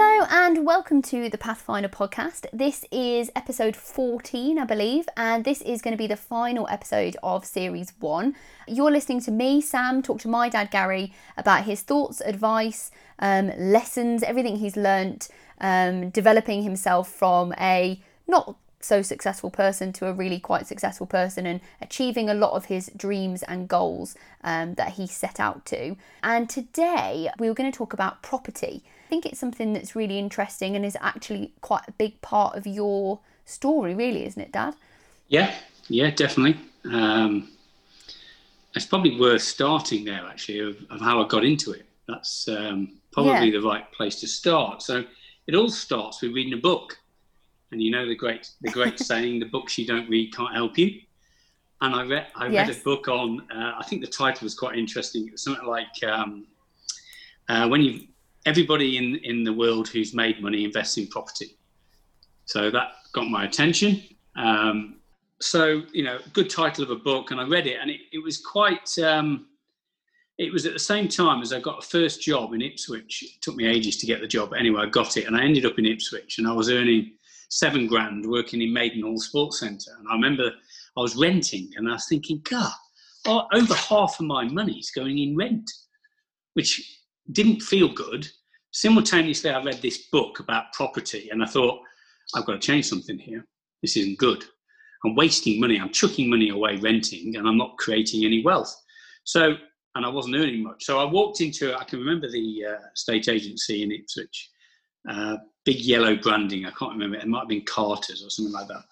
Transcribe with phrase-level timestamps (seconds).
[0.00, 2.46] Hello and welcome to the Pathfindr podcast.
[2.52, 7.16] This is episode 14, I believe, and this is going to be the final episode
[7.20, 8.36] of series one.
[8.68, 13.50] You're listening to me, Sam, talk to my dad, Gary, about his thoughts, advice, um,
[13.58, 15.30] lessons, everything he's learnt,
[15.60, 21.44] um, developing himself from a not so successful person to a really quite successful person
[21.44, 25.96] and achieving a lot of his dreams and goals um, that he set out to.
[26.22, 28.84] And today we were going to talk about property.
[29.08, 32.66] I think it's something that's really interesting and is actually quite a big part of
[32.66, 34.74] your story, really, isn't it, Dad?
[35.28, 35.54] Yeah,
[35.88, 36.60] yeah, definitely.
[36.84, 37.48] Um,
[38.74, 41.86] it's probably worth starting there, actually, of, of how I got into it.
[42.06, 43.58] That's um, probably yeah.
[43.58, 44.82] the right place to start.
[44.82, 45.02] So
[45.46, 46.98] it all starts with reading a book,
[47.72, 50.76] and you know the great the great saying, "The books you don't read can't help
[50.76, 51.00] you."
[51.80, 52.68] And I read I yes.
[52.68, 53.40] read a book on.
[53.50, 55.28] Uh, I think the title was quite interesting.
[55.28, 56.46] It was something like um,
[57.48, 58.08] uh, when you
[58.46, 61.58] everybody in in the world who's made money invests in property.
[62.44, 64.02] So that got my attention.
[64.36, 65.00] Um,
[65.40, 68.22] so you know, good title of a book, and I read it, and it, it
[68.22, 68.98] was quite.
[68.98, 69.46] Um,
[70.38, 73.24] it was at the same time as I got a first job in Ipswich.
[73.24, 74.54] It took me ages to get the job.
[74.54, 77.12] Anyway, I got it, and I ended up in Ipswich, and I was earning
[77.48, 79.90] seven grand working in Maidenhall Sports Centre.
[79.98, 80.52] And I remember
[80.96, 82.72] I was renting, and I was thinking, God,
[83.26, 85.68] oh, over half of my money is going in rent,
[86.54, 87.00] which
[87.32, 88.28] didn't feel good
[88.72, 91.80] simultaneously, I read this book about property and I thought,
[92.34, 93.44] I've got to change something here.
[93.82, 94.44] This isn't good.
[95.04, 95.80] I'm wasting money.
[95.80, 98.74] I'm chucking money away renting and I'm not creating any wealth.
[99.24, 99.54] So,
[99.94, 100.84] and I wasn't earning much.
[100.84, 104.50] So I walked into, I can remember the uh, state agency in Ipswich,
[105.08, 106.66] uh, big yellow branding.
[106.66, 107.16] I can't remember.
[107.16, 108.82] It might have been Carter's or something like that.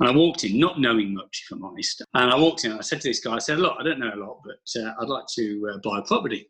[0.00, 2.02] And I walked in, not knowing much, if I'm honest.
[2.14, 3.98] And I walked in and I said to this guy, I said, Look, I don't
[3.98, 6.48] know a lot, but uh, I'd like to uh, buy a property.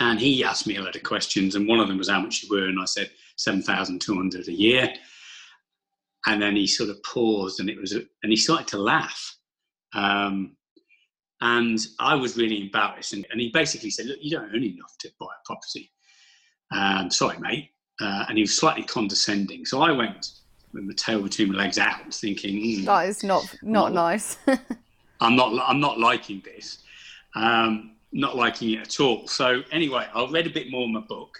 [0.00, 2.42] And he asked me a lot of questions, and one of them was how much
[2.42, 4.92] you were, and I said seven thousand two hundred a year.
[6.26, 9.36] And then he sort of paused, and it was, and he started to laugh.
[9.94, 10.56] Um,
[11.40, 14.96] and I was really embarrassed, and, and, he basically said, "Look, you don't earn enough
[15.00, 15.90] to buy a property."
[16.72, 17.70] Um, sorry, mate.
[18.00, 19.64] Uh, and he was slightly condescending.
[19.64, 20.32] So I went
[20.72, 24.36] with my tail between my legs out, thinking, mm, "That is not not, not nice."
[25.20, 26.78] I'm not I'm not liking this.
[27.34, 29.26] Um, not liking it at all.
[29.28, 31.38] So anyway, I read a bit more in my book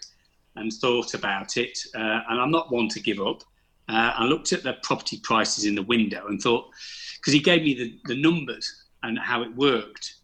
[0.57, 3.43] and thought about it, uh, and I'm not one to give up.
[3.89, 6.71] Uh, I looked at the property prices in the window and thought,
[7.17, 10.17] because he gave me the, the numbers and how it worked,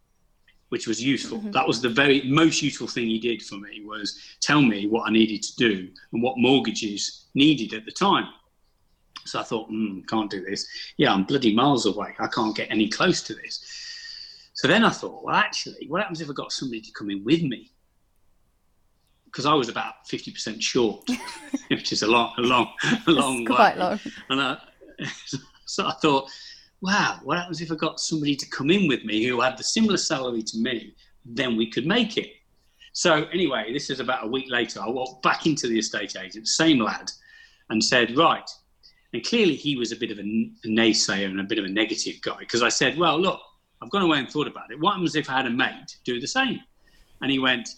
[0.68, 1.38] which was useful.
[1.38, 1.52] Mm-hmm.
[1.52, 5.08] That was the very most useful thing he did for me was tell me what
[5.08, 8.28] I needed to do and what mortgages needed at the time.
[9.24, 10.66] So I thought, mm, can't do this.
[10.98, 12.14] Yeah, I'm bloody miles away.
[12.18, 13.64] I can't get any close to this.
[14.54, 17.24] So then I thought, well, actually, what happens if I got somebody to come in
[17.24, 17.72] with me?
[19.26, 21.08] Because I was about fifty percent short,
[21.68, 22.72] which is a long, a long,
[23.06, 23.44] a long.
[23.44, 23.98] Quite long.
[24.30, 24.58] And I,
[25.66, 26.30] so I thought,
[26.80, 29.64] wow, what happens if I got somebody to come in with me who had the
[29.64, 30.94] similar salary to me?
[31.24, 32.30] Then we could make it.
[32.92, 34.80] So anyway, this is about a week later.
[34.80, 37.10] I walked back into the estate agent, same lad,
[37.70, 38.48] and said, right.
[39.12, 41.68] And clearly he was a bit of a, a naysayer and a bit of a
[41.68, 43.40] negative guy because I said, well, look,
[43.84, 44.80] I've gone away and thought about it.
[44.80, 46.58] What happens if I had a mate do the same?
[47.20, 47.68] And he went,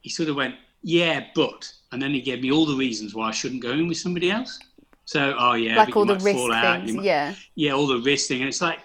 [0.00, 3.28] he sort of went, yeah, but, and then he gave me all the reasons why
[3.28, 4.58] I shouldn't go in with somebody else.
[5.04, 8.40] So, oh yeah, like all the risk things, might, yeah, yeah, all the risk thing.
[8.40, 8.80] And it's like,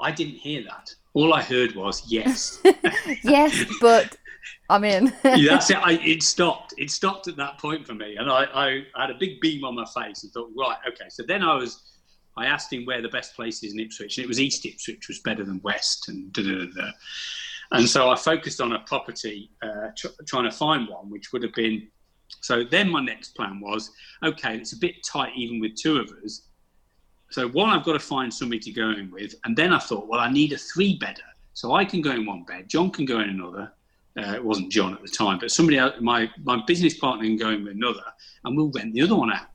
[0.00, 0.94] I didn't hear that.
[1.14, 2.60] All I heard was yes,
[3.22, 4.16] yes, but
[4.68, 5.06] I'm in.
[5.24, 5.78] yeah, that's it.
[5.78, 6.74] I, it stopped.
[6.76, 9.64] It stopped at that point for me, and I, I, I had a big beam
[9.64, 11.08] on my face and thought, right, okay.
[11.08, 11.82] So then I was
[12.38, 15.08] I asked him where the best place is in Ipswich, and it was East Ipswich
[15.08, 16.90] was better than West, and da da da.
[17.72, 21.42] And so I focused on a property, uh, tr- trying to find one which would
[21.42, 21.88] have been.
[22.40, 23.90] So then my next plan was,
[24.24, 26.42] okay, it's a bit tight even with two of us.
[27.30, 30.06] So one, I've got to find somebody to go in with, and then I thought,
[30.08, 31.20] well, I need a three bedder,
[31.52, 33.72] so I can go in one bed, John can go in another.
[34.16, 37.36] Uh, it wasn't John at the time, but somebody else, my my business partner can
[37.36, 38.04] go in with another,
[38.44, 39.46] and we'll rent the other one out.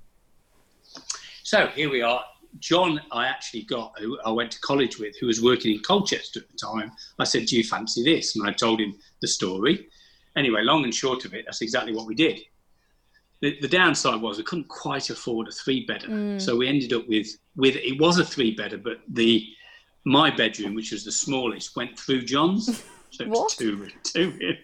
[1.44, 2.24] So here we are
[2.59, 6.39] John, I actually got, who I went to college with, who was working in Colchester
[6.39, 6.91] at the time.
[7.19, 8.35] I said, Do you fancy this?
[8.35, 9.88] And I told him the story.
[10.35, 12.39] Anyway, long and short of it, that's exactly what we did.
[13.41, 16.07] The, the downside was we couldn't quite afford a three bedder.
[16.07, 16.41] Mm.
[16.41, 19.45] So we ended up with, with it was a three bedder, but the
[20.05, 22.83] my bedroom, which was the smallest, went through John's.
[23.13, 23.51] So what?
[23.51, 24.55] Two, two,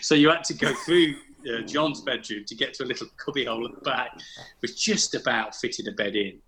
[0.00, 1.16] so you had to go through
[1.52, 4.16] uh, John's bedroom to get to a little cubby hole at the back,
[4.60, 6.38] which just about fitted a bed in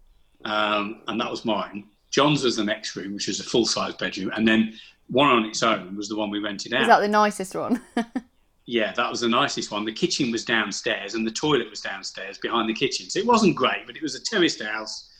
[0.44, 1.84] um, and that was mine.
[2.10, 4.74] John's was the next room, which was a full size bedroom, and then
[5.08, 6.82] one on its own was the one we rented out.
[6.82, 7.82] Is that the nicest one?
[8.66, 9.84] yeah, that was the nicest one.
[9.84, 13.08] The kitchen was downstairs and the toilet was downstairs behind the kitchen.
[13.08, 15.10] So it wasn't great, but it was a terraced house.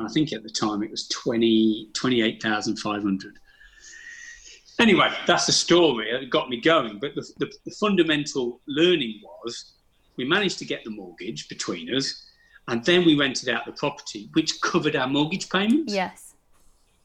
[0.00, 3.38] I think at the time it was 20, 28,500.
[4.80, 6.10] Anyway, that's the story.
[6.10, 6.98] It got me going.
[6.98, 9.74] But the, the, the fundamental learning was
[10.16, 12.24] we managed to get the mortgage between us
[12.68, 15.92] and then we rented out the property, which covered our mortgage payments.
[15.92, 16.34] Yes.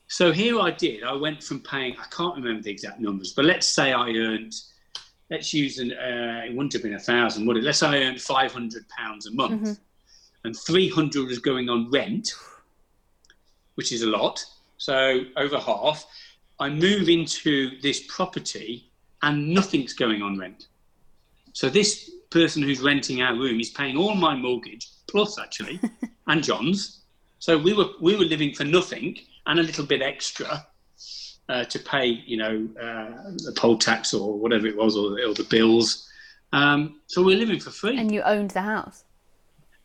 [0.07, 1.03] So here I did.
[1.03, 4.53] I went from paying, I can't remember the exact numbers, but let's say I earned–
[5.29, 7.63] let's use an, uh, it wouldn't have been a thousand, would it?
[7.63, 9.73] Let's say I earned five hundred pounds a month, mm-hmm.
[10.43, 12.33] and three hundred was going on rent,
[13.75, 14.45] which is a lot.
[14.77, 16.05] So over half,
[16.59, 18.91] I move into this property
[19.23, 20.67] and nothing's going on rent.
[21.53, 25.79] So this person who's renting our room is paying all my mortgage plus actually,
[26.27, 27.03] and John's.
[27.39, 30.65] So we were we were living for nothing and a little bit extra
[31.49, 35.33] uh, to pay, you know, uh, the poll tax or whatever it was, or, or
[35.33, 36.09] the bills.
[36.51, 37.97] Um, so we're living for free.
[37.97, 39.03] And you owned the house.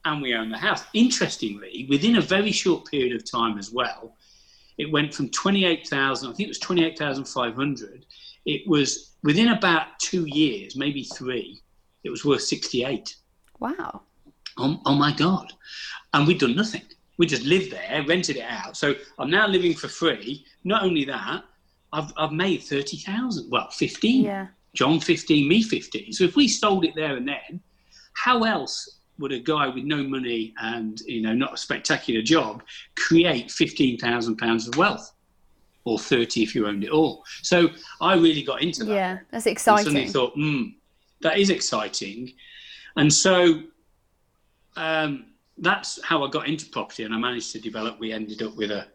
[0.04, 0.84] And we owned the house.
[0.94, 4.14] Interestingly, within a very short period of time as well,
[4.78, 8.06] it went from 28,000, I think it was 28,500.
[8.46, 11.60] It was within about two years, maybe three,
[12.04, 13.16] it was worth 68.
[13.58, 14.02] Wow.
[14.58, 15.52] Oh, oh my God.
[16.12, 16.82] And we'd done nothing.
[17.18, 18.76] We just lived there, rented it out.
[18.76, 20.44] So I'm now living for free.
[20.64, 21.44] Not only that,
[21.92, 23.50] I've, I've made 30,000.
[23.50, 24.24] Well, 15.
[24.24, 24.46] Yeah.
[24.74, 26.12] John 15, me 15.
[26.12, 27.60] So if we sold it there and then,
[28.12, 32.62] how else would a guy with no money and, you know, not a spectacular job
[32.96, 35.12] create 15,000 pounds of wealth?
[35.84, 37.24] Or 30 if you owned it all.
[37.42, 37.68] So
[38.00, 38.92] I really got into that.
[38.92, 39.86] Yeah, that's exciting.
[39.86, 40.64] And suddenly thought, hmm,
[41.22, 42.34] that is exciting.
[42.96, 43.62] And so
[44.78, 45.26] um,
[45.58, 47.98] that's how I got into property and I managed to develop.
[47.98, 48.86] We ended up with a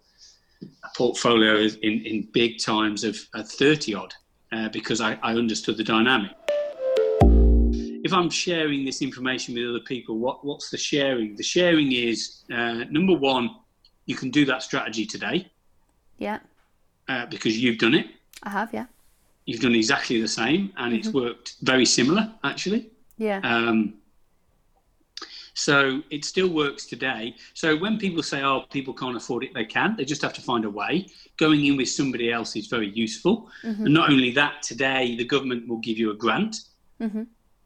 [0.84, 4.14] a portfolio in, in big times of 30 odd
[4.52, 6.32] uh, because I, I understood the dynamic.
[8.06, 11.36] If I'm sharing this information with other people, what, what's the sharing?
[11.36, 13.56] The sharing is uh, number one,
[14.06, 15.50] you can do that strategy today.
[16.18, 16.40] Yeah.
[17.08, 18.08] Uh, because you've done it.
[18.44, 18.86] I have, yeah.
[19.46, 20.96] You've done exactly the same, and mm-hmm.
[20.96, 22.90] it's worked very similar, actually.
[23.18, 23.40] Yeah.
[23.44, 23.96] Um,
[25.54, 27.36] so it still works today.
[27.54, 29.96] So when people say, oh, people can't afford it, they can.
[29.96, 31.08] They just have to find a way.
[31.38, 33.50] Going in with somebody else is very useful.
[33.64, 33.86] Mm-hmm.
[33.86, 36.62] And not only that, today the government will give you a grant,
[37.00, 37.24] mm-hmm.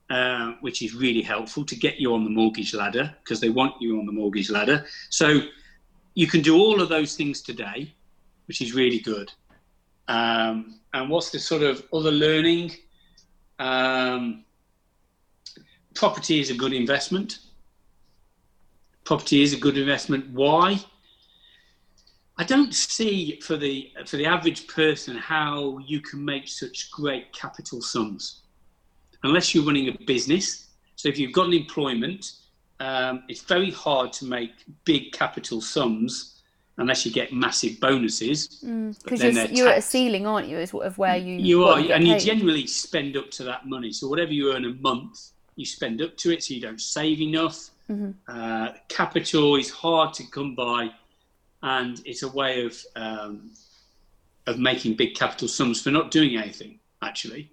[0.09, 3.81] uh, which is really helpful to get you on the mortgage ladder because they want
[3.81, 4.85] you on the mortgage ladder.
[5.09, 5.39] So
[6.13, 7.93] you can do all of those things today,
[8.47, 9.31] which is really good.
[10.09, 12.71] Um, and what's the sort of other learning?
[13.59, 14.43] Um,
[15.93, 17.39] property is a good investment
[19.07, 20.29] property is a good investment.
[20.33, 20.77] Why?
[22.37, 27.31] I don't see for the for the average person how you can make such great
[27.31, 28.41] capital sums
[29.23, 30.67] unless you're running a business.
[30.97, 32.33] So if you've got an employment,
[32.81, 34.51] um, it's very hard to make
[34.83, 36.43] big capital sums
[36.77, 38.47] unless you get massive bonuses.
[38.47, 40.57] Because mm, you're, you're at a ceiling, aren't you?
[40.57, 42.21] Is of where you you are, you and paid.
[42.21, 43.93] you generally spend up to that money.
[43.93, 46.43] So whatever you earn a month, you spend up to it.
[46.43, 47.71] So you don't save enough.
[47.89, 48.11] Mm-hmm.
[48.27, 50.89] Uh, capital is hard to come by,
[51.63, 53.51] and it's a way of um,
[54.45, 56.79] of making big capital sums for not doing anything.
[57.01, 57.51] Actually,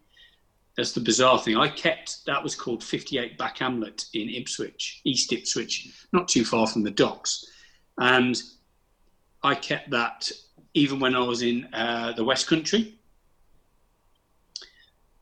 [0.76, 1.56] that's the bizarre thing.
[1.56, 6.66] I kept that was called 58 Back Hamlet in Ipswich, East Ipswich, not too far
[6.66, 7.46] from the docks,
[7.98, 8.42] and
[9.42, 10.30] I kept that
[10.74, 12.98] even when I was in uh, the West Country.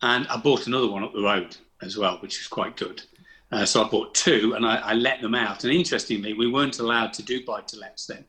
[0.01, 3.03] And I bought another one up the road as well, which was quite good.
[3.53, 5.65] Uh, so I bought two and I, I, let them out.
[5.65, 8.25] And interestingly, we weren't allowed to do buy to lets then.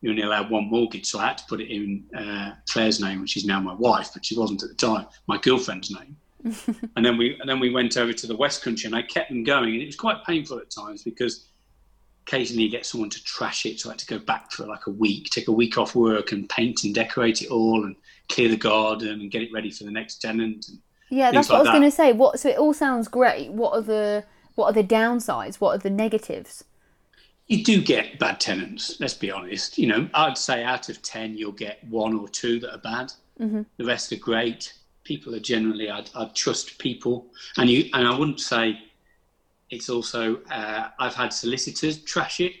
[0.00, 3.20] You only allowed one mortgage, so I had to put it in uh, Claire's name,
[3.20, 5.06] which is now my wife, but she wasn't at the time.
[5.26, 6.16] My girlfriend's name.
[6.96, 9.28] and then we and then we went over to the West Country, and I kept
[9.30, 11.46] them going, and it was quite painful at times because
[12.26, 14.88] occasionally you get someone to trash it, so I had to go back for like
[14.88, 17.94] a week, take a week off work, and paint and decorate it all, and
[18.28, 20.66] clear the garden, and get it ready for the next tenant.
[21.10, 22.12] yeah, that's what I was going to say.
[22.12, 23.52] What so it all sounds great.
[23.52, 25.56] What are the what are the downsides?
[25.56, 26.64] What are the negatives?
[27.46, 28.98] You do get bad tenants.
[29.00, 29.78] Let's be honest.
[29.78, 33.12] You know, I'd say out of ten, you'll get one or two that are bad.
[33.40, 33.62] Mm-hmm.
[33.76, 34.74] The rest are great.
[35.04, 35.90] People are generally.
[35.90, 37.90] I'd, I'd, trust people, and you.
[37.92, 38.78] And I wouldn't say
[39.70, 40.38] it's also.
[40.50, 42.52] Uh, I've had solicitors trash it,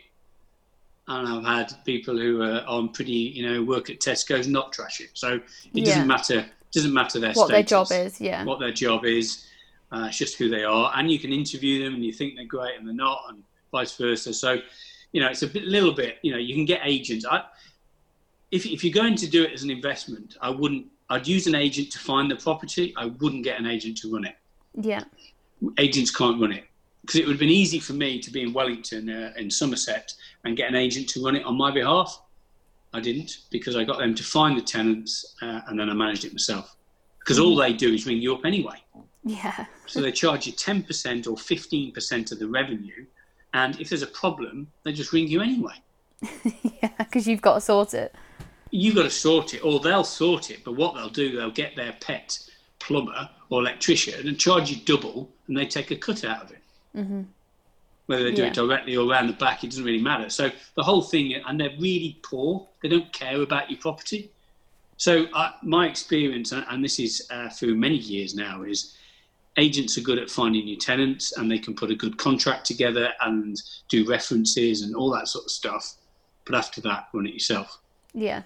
[1.06, 5.00] and I've had people who are on pretty, you know, work at Tesco's not trash
[5.00, 5.10] it.
[5.14, 5.84] So it yeah.
[5.84, 6.44] doesn't matter.
[6.72, 8.20] Doesn't matter their what status, their job is.
[8.20, 8.44] Yeah.
[8.44, 9.46] What their job is
[9.92, 12.44] uh, it's just who they are, and you can interview them, and you think they're
[12.44, 14.32] great, and they're not, and vice versa.
[14.32, 14.58] So,
[15.12, 16.18] you know, it's a bit, little bit.
[16.22, 17.26] You know, you can get agents.
[17.28, 17.44] I,
[18.50, 20.86] if if you're going to do it as an investment, I wouldn't.
[21.10, 22.94] I'd use an agent to find the property.
[22.96, 24.36] I wouldn't get an agent to run it.
[24.80, 25.04] Yeah.
[25.78, 26.64] Agents can't run it
[27.02, 30.14] because it would have been easy for me to be in Wellington uh, in Somerset
[30.44, 32.22] and get an agent to run it on my behalf.
[32.94, 36.24] I didn't because I got them to find the tenants uh, and then I managed
[36.24, 36.76] it myself.
[37.18, 38.82] Because all they do is ring you up anyway.
[39.24, 39.66] Yeah.
[39.86, 43.06] So they charge you 10% or 15% of the revenue.
[43.54, 45.74] And if there's a problem, they just ring you anyway.
[46.82, 48.14] yeah, because you've got to sort it.
[48.70, 50.64] You've got to sort it, or they'll sort it.
[50.64, 52.38] But what they'll do, they'll get their pet
[52.78, 56.62] plumber or electrician and charge you double, and they take a cut out of it.
[56.96, 57.22] Mm-hmm.
[58.06, 58.48] Whether they do Yeah.
[58.48, 60.28] it directly or around the back, it doesn't really matter.
[60.30, 62.66] So the whole thing, and they're really poor.
[62.82, 64.30] They don't care about your property.
[64.96, 68.96] So uh, my experience, and and this is uh, through many years now, is
[69.56, 73.12] agents are good at finding new tenants, and they can put a good contract together
[73.20, 75.94] and do references and all that sort of stuff.
[76.44, 77.78] But after that, run it yourself.
[78.14, 78.42] Yeah.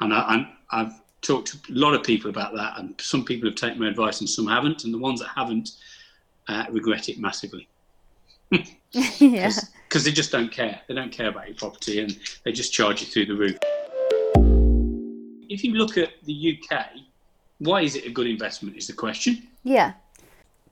[0.00, 3.48] And I, I'm, I've talked to a lot of people about that, and some people
[3.48, 4.84] have taken my advice and some haven't.
[4.84, 5.72] And the ones that haven't
[6.48, 7.68] uh, regret it massively
[8.92, 9.50] yeah.
[9.88, 10.80] because they just don't care.
[10.88, 13.58] They don't care about your property and they just charge you through the roof.
[15.48, 16.86] If you look at the UK,
[17.58, 18.76] why is it a good investment?
[18.76, 19.46] Is the question.
[19.64, 19.92] Yeah.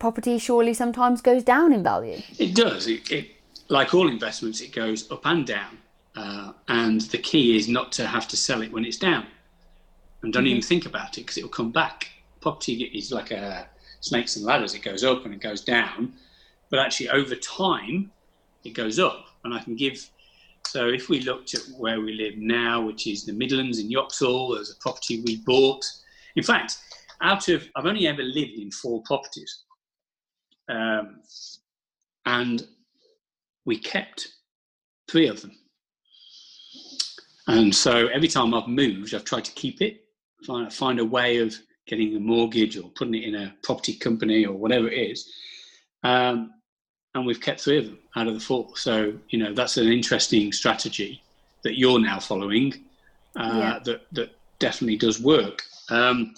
[0.05, 2.21] Property surely sometimes goes down in value.
[2.39, 2.89] It does.
[2.89, 3.27] It, it
[3.71, 5.79] like all investments, it goes up and down.
[6.15, 9.27] Uh, and the key is not to have to sell it when it's down,
[10.21, 12.11] and don't even think about it because it will come back.
[12.43, 13.67] Property is like a
[14.01, 14.75] snakes and ladders.
[14.75, 16.13] It goes up and it goes down,
[16.69, 18.13] but actually over time,
[18.63, 19.29] it goes up.
[19.45, 20.11] And I can give.
[20.67, 24.55] So if we looked at where we live now, which is the Midlands in Yoxall,
[24.55, 25.83] there's a property we bought.
[26.37, 26.77] In fact,
[27.23, 29.65] out of I've only ever lived in four properties,
[30.69, 31.21] um,
[32.27, 32.67] and
[33.65, 34.29] we kept
[35.11, 35.53] three of them.
[37.47, 40.05] And so every time I've moved, I've tried to keep it,
[40.47, 41.55] find, find a way of
[41.87, 45.31] getting a mortgage or putting it in a property company or whatever it is.
[46.03, 46.53] Um,
[47.15, 48.77] and we've kept three of them out of the four.
[48.77, 51.23] So, you know, that's an interesting strategy
[51.63, 52.75] that you're now following
[53.37, 53.79] uh, Yeah.
[53.85, 55.63] that, that definitely does work.
[55.91, 56.35] Um,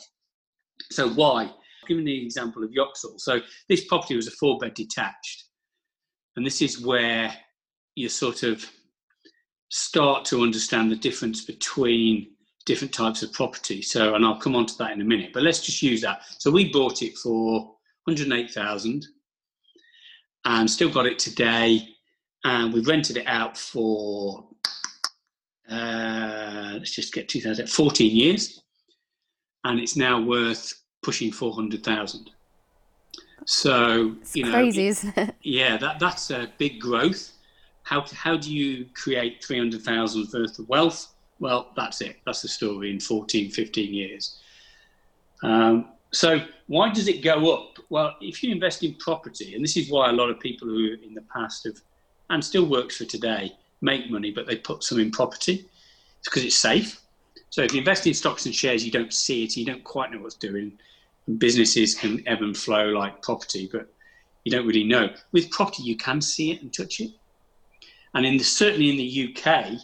[0.91, 1.51] so, why?
[1.87, 3.21] Giving the example of Yoxall.
[3.21, 5.45] So, this property was a four bed detached.
[6.37, 7.35] And this is where
[7.95, 8.65] you sort of
[9.71, 12.31] start to understand the difference between
[12.67, 13.81] different types of property.
[13.83, 16.23] So, and I'll come on to that in a minute, but let's just use that.
[16.39, 19.07] So, we bought it for 108,000
[20.45, 21.89] and still got it today.
[22.45, 24.49] And we've rented it out for,
[25.69, 28.63] uh, let's just get 2000, 14 years.
[29.65, 30.73] And it's now worth
[31.07, 32.31] pushing 400,000.
[33.45, 35.37] So, It's you know, crazy, isn't it?
[35.43, 37.33] yeah, that that's a big growth.
[37.85, 41.15] How how do you create three hundred thousand worth of wealth?
[41.39, 42.17] Well, that's it.
[42.27, 44.41] That's the story in 14, 15 years.
[45.45, 47.79] Um, so why does it go up?
[47.89, 50.97] Well, if you invest in property, and this is why a lot of people who
[51.07, 51.79] in the past have
[52.31, 55.67] and still works for today make money, but they put some in property.
[56.19, 57.01] It's because it's safe.
[57.51, 60.11] So if you invest in stocks and shares, you don't see it, you don't quite
[60.11, 60.79] know what's doing.
[61.27, 63.93] And businesses can ebb and flow like property, but
[64.45, 65.11] you don't really know.
[65.33, 67.11] With property, you can see it and touch it.
[68.15, 69.81] And in the, certainly in the UK,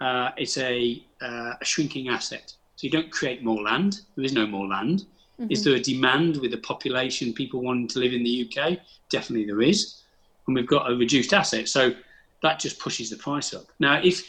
[0.00, 2.52] uh, it's a, uh, a shrinking asset.
[2.76, 4.00] So you don't create more land.
[4.16, 5.06] There is no more land.
[5.48, 8.78] Is there a demand with the population, people wanting to live in the UK?
[9.08, 10.02] Definitely there is.
[10.46, 11.68] And we've got a reduced asset.
[11.68, 11.94] So
[12.42, 13.64] that just pushes the price up.
[13.78, 14.22] Now, if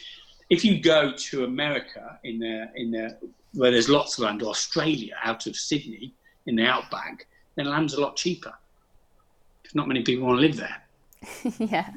[0.50, 3.18] if you go to America in the in the
[3.54, 6.14] where there's lots of land, or Australia out of Sydney
[6.46, 8.54] in the outback, then land's a lot cheaper.
[9.62, 10.82] Because not many people want to live there.
[11.70, 11.92] yeah.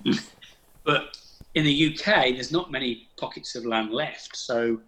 [0.84, 1.16] But
[1.54, 4.80] in the UK, there's not many pockets of land left, so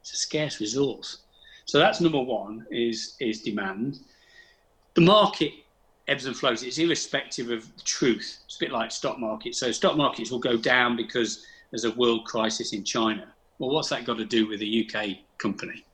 [0.00, 1.18] it's a scarce resource.
[1.64, 4.00] So that's number one: is is demand.
[4.94, 5.52] The market
[6.08, 6.62] ebbs and flows.
[6.62, 8.40] It's irrespective of the truth.
[8.46, 9.58] It's a bit like stock markets.
[9.58, 13.28] So stock markets will go down because there's a world crisis in China.
[13.58, 15.84] Well, what's that got to do with a UK company?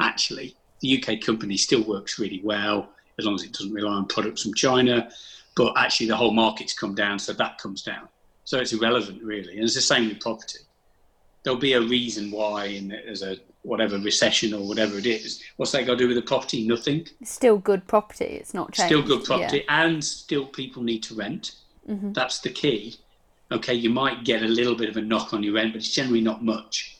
[0.00, 4.06] Actually, the UK company still works really well as long as it doesn't rely on
[4.06, 5.10] products from China.
[5.56, 8.08] But actually, the whole market's come down, so that comes down.
[8.44, 9.54] So it's irrelevant, really.
[9.54, 10.60] And it's the same with property.
[11.42, 15.42] There'll be a reason why, in there's a whatever recession or whatever it is.
[15.56, 16.66] What's that got to do with the property?
[16.66, 17.08] Nothing.
[17.24, 18.24] Still good property.
[18.24, 18.88] It's not changed.
[18.88, 19.82] Still good property, Yeah.
[19.84, 21.56] and still people need to rent.
[21.88, 22.14] Mhm.
[22.14, 22.96] That's the key.
[23.50, 25.90] Okay, you might get a little bit of a knock on your rent, but it's
[25.92, 26.97] generally not much.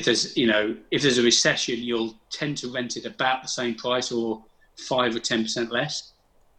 [0.00, 3.48] If there's, you know, if there's a recession, you'll tend to rent it about the
[3.48, 4.42] same price or
[4.88, 6.14] five or ten percent less.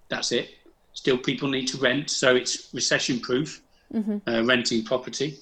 [0.10, 0.50] That's it.
[0.94, 3.50] Still, people need to rent, so it's recession-proof
[3.96, 4.22] Mhm.
[4.28, 5.40] uh, renting property.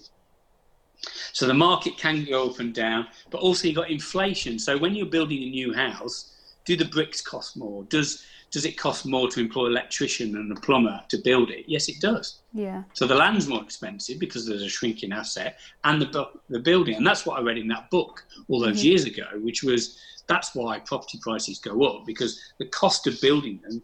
[1.34, 4.60] So the market can go up and down, but also you've got inflation.
[4.60, 6.32] So when you're building a new house,
[6.69, 7.83] do the bricks cost more?
[7.85, 11.65] Does does it cost more to employ an electrician and a plumber to build it?
[11.67, 12.41] Yes, it does.
[12.53, 12.83] Yeah.
[12.93, 17.07] So the land's more expensive because there's a shrinking asset, and the the building, and
[17.07, 18.88] that's what I read in that book all those mm-hmm.
[18.88, 19.97] years ago, which was
[20.27, 23.81] that's why property prices go up because the cost of building them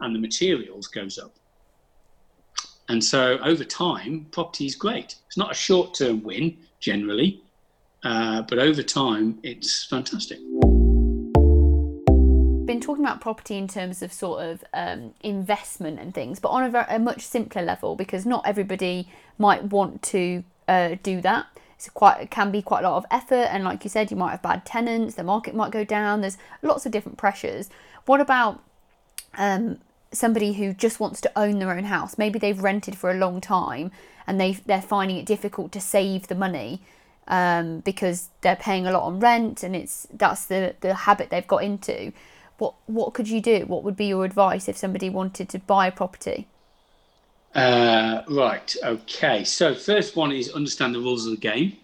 [0.00, 1.34] and the materials goes up.
[2.88, 5.16] And so over time, property is great.
[5.26, 7.42] It's not a short term win generally,
[8.04, 10.38] uh, but over time, it's fantastic.
[12.74, 16.74] Been talking about property in terms of sort of um, investment and things, but on
[16.74, 21.46] a, a, much simpler level because not everybody might want to uh, do that.
[21.76, 24.16] It's quite it can be quite a lot of effort, and like you said, you
[24.16, 25.14] might have bad tenants.
[25.14, 26.20] The market might go down.
[26.20, 27.70] There's lots of different pressures.
[28.06, 28.60] What about
[29.36, 29.78] um,
[30.10, 32.18] somebody who just wants to own their own house.
[32.18, 33.90] Maybe they've rented for a long time
[34.26, 36.80] and they they're finding it difficult to save the money
[37.28, 41.46] um, because they're paying a lot on rent and it's that's the the habit they've
[41.46, 42.12] got into.
[42.58, 43.64] What what could you do?
[43.66, 46.46] What would be your advice if somebody wanted to buy a property?
[47.54, 48.74] Uh, right.
[48.84, 49.44] Okay.
[49.44, 51.76] So first one is understand the rules of the game.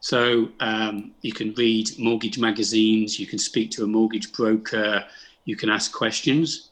[0.00, 3.20] So um, you can read mortgage magazines.
[3.20, 5.04] You can speak to a mortgage broker.
[5.44, 6.70] You can ask questions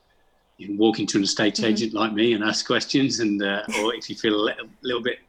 [0.58, 1.66] you can walk into an estate mm-hmm.
[1.66, 5.02] agent like me and ask questions, and uh, or if you feel a little, little
[5.02, 5.20] bit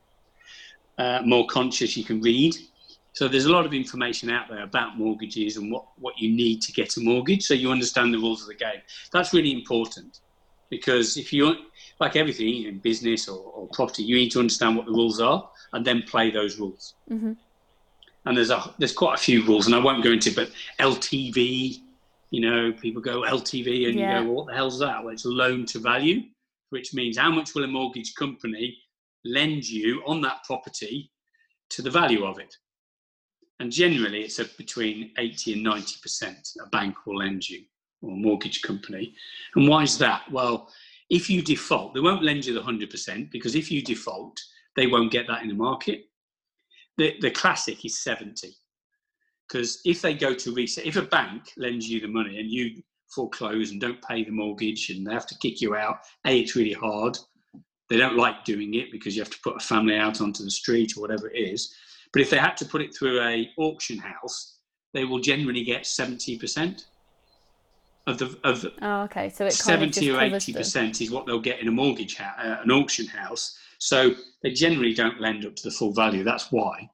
[0.98, 2.56] uh, more conscious, you can read.
[3.20, 6.62] So there's a lot of information out there about mortgages and what, what you need
[6.62, 8.82] to get a mortgage, so you understand the rules of the game.
[9.12, 10.22] That's really important
[10.70, 11.54] because if you
[12.00, 15.50] like everything in business or, or property, you need to understand what the rules are
[15.74, 16.94] and then play those rules.
[17.12, 17.34] Mm-hmm.
[18.26, 21.82] And there's a there's quite a few rules, and I won't go into, but LTV
[22.30, 24.20] you know, people go LTV and yeah.
[24.20, 25.04] you go, well, what the hell's that?
[25.04, 26.22] Well, it's loan to value,
[26.70, 28.78] which means how much will a mortgage company
[29.26, 31.12] lend you on that property
[31.72, 32.56] to the value of it?
[33.60, 37.64] And generally, it's between 80 and 90% a bank will lend you
[38.02, 39.14] or a mortgage company.
[39.56, 40.30] And why is that?
[40.32, 40.72] Well,
[41.10, 44.40] if you default, they won't lend you the 100% because if you default,
[44.76, 46.06] they won't get that in the market.
[46.98, 48.54] The, the classic is 70
[49.48, 52.82] because if they go to reset, if a bank lends you the money and you
[53.14, 56.56] foreclose and don't pay the mortgage and they have to kick you out, A, it's
[56.56, 57.18] really hard.
[57.90, 60.52] They don't like doing it because you have to put a family out onto the
[60.52, 61.74] street or whatever it is.
[62.12, 64.58] But if they had to put it through a auction house,
[64.94, 66.86] they will generally get 70%
[68.08, 69.30] of the of oh, okay.
[69.30, 72.58] So it 70 or 80 percent is what they'll get in a mortgage house, uh,
[72.64, 73.58] an auction house.
[73.78, 76.24] So they generally don't lend up to the full value.
[76.24, 76.90] That's why.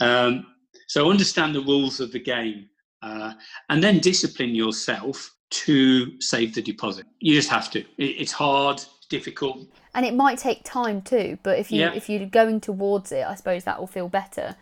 [0.00, 0.46] Um,
[0.88, 2.68] so understand the rules of the game
[3.02, 3.34] uh,
[3.68, 7.06] and then discipline yourself to save the deposit.
[7.20, 7.80] You just have to.
[7.80, 9.66] It, it's hard, difficult.
[9.94, 11.92] And it might take time too, but if you yeah.
[11.92, 14.56] if you're going towards it, I suppose that will feel better.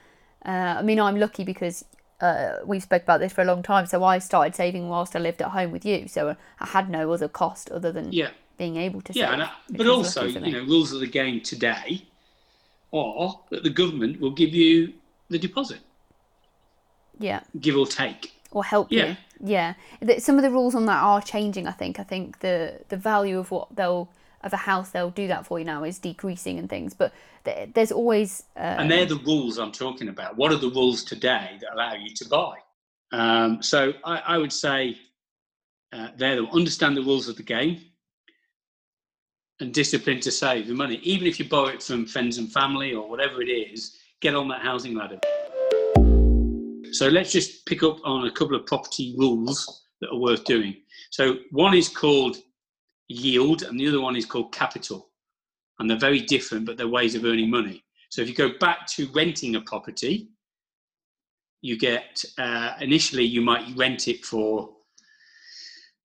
[0.44, 1.84] Uh, I mean, I'm lucky because
[2.20, 3.86] uh, we've spoke about this for a long time.
[3.86, 6.08] So I started saving whilst I lived at home with you.
[6.08, 8.30] So I had no other cost other than yeah.
[8.58, 9.12] being able to.
[9.12, 12.06] Yeah, save, but also you know rules of the game today
[12.92, 14.92] are that the government will give you
[15.28, 15.80] the deposit.
[17.18, 17.40] Yeah.
[17.60, 18.32] Give or take.
[18.50, 19.16] Or help yeah.
[19.40, 19.44] you.
[19.44, 19.74] Yeah.
[20.18, 21.66] Some of the rules on that are changing.
[21.66, 21.98] I think.
[21.98, 24.08] I think the the value of what they'll
[24.42, 26.94] of a house they'll do that for you now is decreasing and things.
[26.94, 27.12] But
[27.74, 28.44] there's always.
[28.56, 30.36] Um, and they're the rules I'm talking about.
[30.36, 32.56] What are the rules today that allow you to buy?
[33.12, 34.96] Um, so I, I, would say
[35.92, 37.82] uh, they're the understand the rules of the game
[39.60, 40.96] and discipline to save the money.
[41.02, 44.48] Even if you borrow it from friends and family or whatever it is, get on
[44.48, 45.18] that housing ladder.
[46.92, 50.76] So let's just pick up on a couple of property rules that are worth doing.
[51.10, 52.36] So one is called
[53.12, 55.10] yield and the other one is called capital.
[55.78, 57.84] And they're very different, but they're ways of earning money.
[58.10, 60.28] So if you go back to renting a property,
[61.62, 64.70] you get uh, initially you might rent it for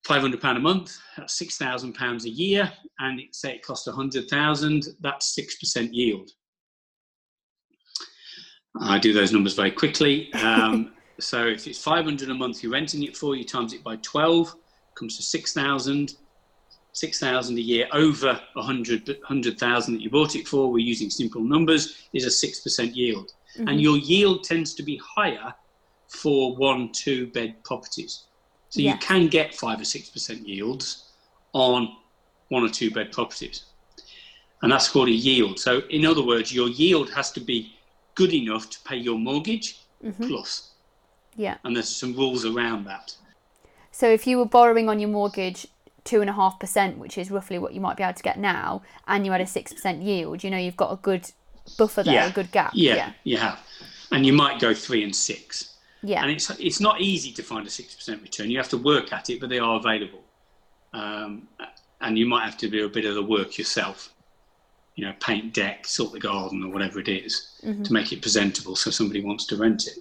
[0.07, 5.89] £500 a month, that's £6,000 a year, and it, say it costs 100000 that's 6%
[5.91, 6.29] yield.
[8.79, 10.31] I do those numbers very quickly.
[10.33, 13.97] Um, so if it's 500 a month you're renting it for, you times it by
[13.97, 14.55] 12,
[14.95, 16.15] comes to 6,000.
[16.97, 22.07] 6,000 a year over 100 100,000 that you bought it for, we're using simple numbers,
[22.11, 23.33] is a 6% yield.
[23.55, 23.67] Mm-hmm.
[23.67, 25.53] And your yield tends to be higher
[26.07, 28.23] for one, two bed properties.
[28.69, 31.11] So you can get five or 6% yields
[31.53, 31.95] on
[32.49, 33.65] one or two bed properties.
[34.63, 35.59] And that's called a yield.
[35.59, 37.75] So, in other words, your yield has to be
[38.15, 40.27] good enough to pay your mortgage mm-hmm.
[40.27, 40.71] plus.
[41.35, 41.57] Yeah.
[41.63, 43.15] And there's some rules around that.
[43.91, 45.67] So if you were borrowing on your mortgage
[46.07, 48.37] two and a half percent, which is roughly what you might be able to get
[48.39, 51.23] now, and you had a six percent yield, you know you've got a good
[51.77, 52.27] buffer there, yeah.
[52.27, 52.71] a good gap.
[52.73, 53.59] Yeah, yeah, you have.
[54.11, 55.75] And you might go three and six.
[56.01, 56.21] Yeah.
[56.21, 58.49] And it's it's not easy to find a six percent return.
[58.49, 60.23] You have to work at it, but they are available.
[60.93, 61.47] Um,
[61.99, 64.13] and you might have to do a bit of the work yourself.
[64.95, 67.33] You know, paint deck, sort the garden, or whatever it is,
[67.65, 67.83] Mm-hmm.
[67.83, 69.97] to make it presentable so somebody wants to rent it.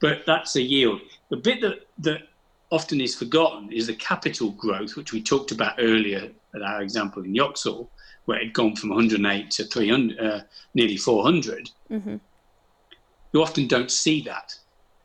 [0.00, 1.00] But that's a yield.
[1.30, 2.22] The bit that that
[2.70, 7.22] often is forgotten is the capital growth, which we talked about earlier at our example
[7.22, 7.90] in Yoxall,
[8.24, 10.40] where it had gone from 108 to 300, uh,
[10.74, 12.16] nearly 400 hmm
[13.34, 14.54] you often don't see that.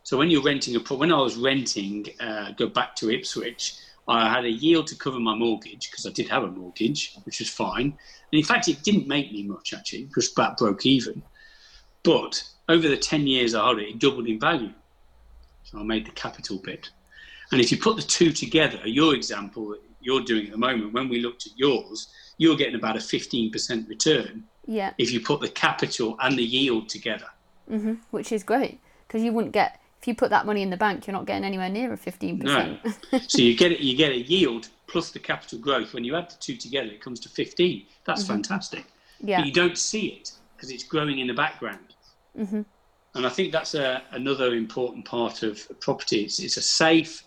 [0.04, 3.76] So when you're renting a when I was renting, uh, go back to Ipswich,
[4.08, 7.40] I had a yield to cover my mortgage because I did have a mortgage, which
[7.40, 7.86] was fine.
[7.86, 11.24] And in fact, it didn't make me much actually, it was about broke even.
[12.04, 14.74] But over the 10 years I had it, it doubled in value.
[15.64, 16.90] So I made the capital bit.
[17.52, 20.94] And if you put the two together, your example that you're doing at the moment,
[20.94, 24.94] when we looked at yours, you're getting about a 15% return Yeah.
[24.98, 27.28] if you put the capital and the yield together.
[27.68, 30.78] hmm Which is great because you wouldn't get if you put that money in the
[30.78, 32.80] bank, you're not getting anywhere near a fifteen percent.
[33.12, 33.20] No.
[33.28, 35.94] so you get it, you get a yield plus the capital growth.
[35.94, 37.86] When you add the two together, it comes to 15.
[38.06, 38.86] That's fantastic.
[39.20, 39.40] Yeah.
[39.40, 41.96] But you don't see it because it's growing in the background.
[42.38, 42.62] Mm-hmm.
[43.16, 46.22] And I think that's a, another important part of property.
[46.22, 47.24] It's, it's a safe,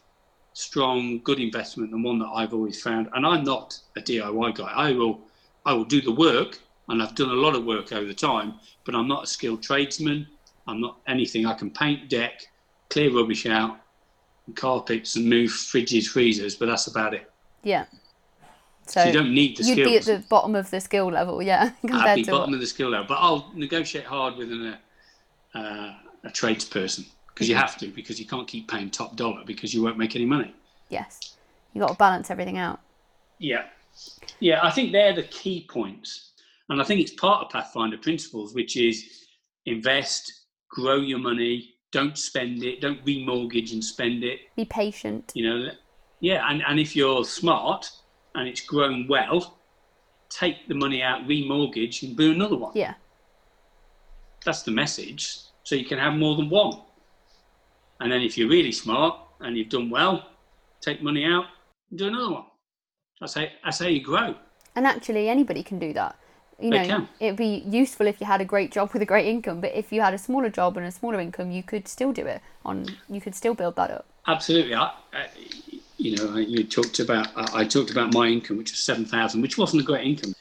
[0.54, 3.08] strong, good investment, and one that I've always found.
[3.14, 4.72] And I'm not a DIY guy.
[4.74, 5.20] I will,
[5.64, 8.54] I will do the work, and I've done a lot of work over time.
[8.84, 10.26] But I'm not a skilled tradesman.
[10.66, 11.46] I'm not anything.
[11.46, 12.42] I can paint deck,
[12.90, 13.78] clear rubbish out,
[14.46, 16.54] and carpets, and move fridges, freezers.
[16.56, 17.30] But that's about it.
[17.62, 17.86] Yeah.
[18.86, 20.06] So, So, you don't need the skill, you'd skills.
[20.06, 22.60] be at the bottom of the skill level, yeah, I'd be to bottom what, of
[22.60, 24.76] the skill level, but I'll negotiate hard with an,
[25.54, 27.60] uh, a tradesperson because you mm.
[27.60, 30.54] have to because you can't keep paying top dollar because you won't make any money.
[30.88, 31.36] yes.
[31.74, 32.80] You got to balance everything out.
[33.38, 33.64] Yeah,
[34.40, 34.60] yeah.
[34.62, 36.32] I think they're the key points,
[36.68, 39.24] and I think it's part of Pathfindr principles, which is
[39.64, 40.30] invest,
[40.68, 44.40] grow your money, don't spend it, don't remortgage and spend it.
[44.54, 45.32] Be patient.
[45.34, 45.70] You know,
[46.20, 46.44] yeah.
[46.48, 47.90] And and if you're smart
[48.34, 49.58] and it's grown well,
[50.28, 52.72] take the money out, remortgage, and do another one.
[52.74, 52.94] Yeah.
[54.44, 55.38] That's the message.
[55.64, 56.80] So you can have more than one.
[58.02, 60.26] And then if you're really smart and you've done well,
[60.80, 61.44] take money out
[61.90, 62.44] and do another one.
[63.20, 64.34] That's how, that's how you grow.
[64.74, 66.16] And actually, anybody can do that.
[66.60, 67.08] You They know, can.
[67.20, 69.92] it'd be useful if you had a great job with a great income, but if
[69.92, 72.40] you had a smaller job and a smaller income, you could still do it.
[72.64, 74.06] On you could still build that up.
[74.26, 74.74] Absolutely.
[74.74, 75.26] I, I,
[75.98, 79.58] you know, you talked about, I, I talked about my income, which was 7,000, which
[79.58, 80.34] wasn't a great income.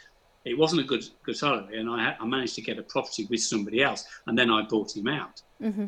[0.45, 3.27] It wasn't a good good salary, and I, had, I managed to get a property
[3.29, 5.39] with somebody else, and then I bought him out.
[5.59, 5.85] hmm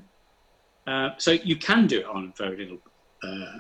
[0.86, 2.80] Uh, so you can do it on very little,
[3.24, 3.60] uh,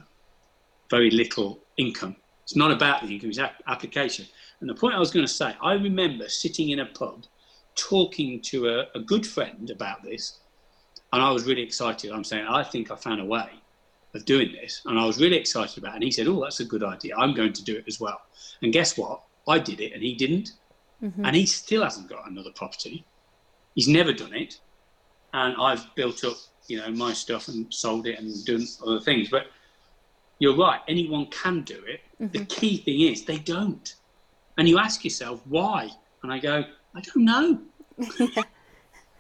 [0.89, 2.15] very little income.
[2.43, 4.25] It's not about the income; it's ap- application.
[4.59, 7.23] And the point I was going to say, I remember sitting in a pub,
[7.75, 10.41] talking to a, a good friend about this,
[11.13, 12.12] and I was really excited.
[12.12, 13.49] I'm saying, I think I found a way
[14.15, 15.93] of doing this, and I was really excited about.
[15.93, 15.95] it.
[15.95, 17.15] And he said, "Oh, that's a good idea.
[17.17, 18.19] I'm going to do it as well."
[18.62, 19.21] And guess what?
[19.47, 20.49] I did it, and he didn't,
[20.99, 23.05] hmm and he still hasn't got another property.
[23.75, 24.53] He's never done it,
[25.33, 29.30] and I've built up, you know, my stuff and sold it and done other things.
[29.30, 29.47] But
[30.39, 32.02] you're right; anyone can do it.
[32.19, 32.43] The mm-hmm.
[32.45, 33.95] key thing is they don't,
[34.58, 35.89] and you ask yourself why.
[36.23, 36.63] And I go,
[36.95, 37.60] I don't know.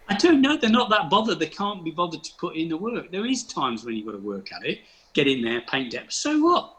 [0.09, 0.57] I don't know.
[0.57, 1.39] They're not that bothered.
[1.39, 3.11] They can't be bothered to put in the work.
[3.11, 4.79] There is times when you've got to work at it,
[5.13, 6.13] get in there, paint depth.
[6.13, 6.77] So what?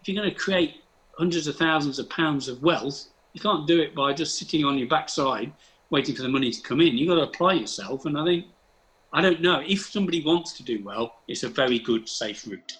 [0.00, 0.76] If you're going to create
[1.18, 4.78] hundreds of thousands of pounds of wealth, you can't do it by just sitting on
[4.78, 5.52] your backside
[5.90, 6.96] waiting for the money to come in.
[6.96, 8.06] You've got to apply yourself.
[8.06, 8.46] And I think,
[9.12, 9.60] I don't know.
[9.66, 12.78] If somebody wants to do well, it's a very good, safe route.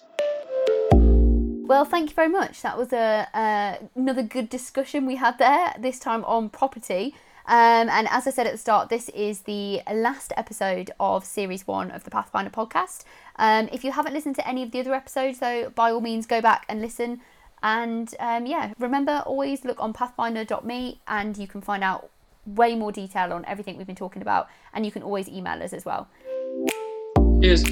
[1.67, 2.61] Well, thank you very much.
[2.61, 3.27] That was a
[3.95, 5.73] another good discussion we had there.
[5.77, 7.15] This time on property.
[7.47, 11.67] Um, and as I said at the start, this is the last episode of series
[11.67, 13.03] one of the Pathfindr podcast.
[13.37, 16.25] Um, if you haven't listened to any of the other episodes, though, by all means
[16.27, 17.21] go back and listen.
[17.63, 22.09] And um, yeah, remember always look on pathfindr.me and you can find out
[22.45, 24.47] way more detail on everything we've been talking about.
[24.73, 26.07] And you can always email us as well.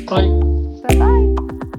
[0.07, 0.27] Bye.
[0.87, 1.75] Bye bye.